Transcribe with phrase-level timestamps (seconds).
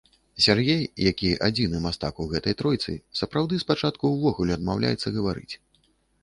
[0.43, 0.79] Сяргей,
[1.09, 5.49] які адзіны мастак у гэтай тройцы, сапраўды спачатку ўвогуле адмаўляецца гаварыць.